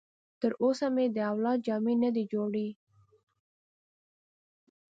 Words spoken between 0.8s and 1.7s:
مې د اولاد